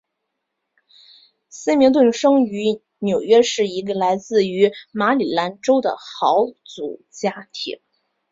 [1.49, 7.79] 森明顿生于纽约市一个来自于马里兰州的豪族家庭。